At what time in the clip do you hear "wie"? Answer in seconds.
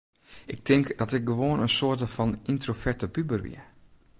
3.45-3.59